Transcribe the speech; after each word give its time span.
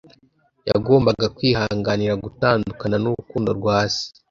Yagombaga 0.69 1.25
kwihanganira 1.35 2.13
gutandukana 2.25 2.95
n’urukundo 2.99 3.49
rwa 3.59 3.77
Se 3.93 4.03